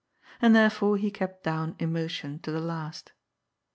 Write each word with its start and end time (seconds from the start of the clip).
And 0.41 0.55
therefore 0.55 0.97
he 0.97 1.11
kept 1.11 1.43
down 1.43 1.75
emotion, 1.77 2.39
to 2.39 2.49
the 2.51 2.59
last. 2.59 3.11